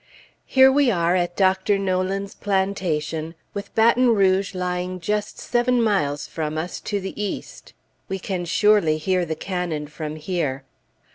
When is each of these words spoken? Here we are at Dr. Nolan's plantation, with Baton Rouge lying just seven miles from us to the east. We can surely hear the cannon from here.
Here 0.47 0.71
we 0.71 0.89
are 0.89 1.15
at 1.15 1.35
Dr. 1.35 1.77
Nolan's 1.77 2.33
plantation, 2.33 3.35
with 3.53 3.75
Baton 3.75 4.15
Rouge 4.15 4.55
lying 4.55 4.99
just 4.99 5.37
seven 5.37 5.79
miles 5.79 6.25
from 6.25 6.57
us 6.57 6.79
to 6.79 6.99
the 6.99 7.23
east. 7.23 7.73
We 8.09 8.17
can 8.17 8.45
surely 8.45 8.97
hear 8.97 9.25
the 9.27 9.35
cannon 9.35 9.85
from 9.85 10.15
here. 10.15 10.63